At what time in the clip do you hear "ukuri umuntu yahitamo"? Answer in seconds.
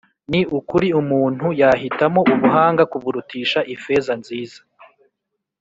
0.57-2.21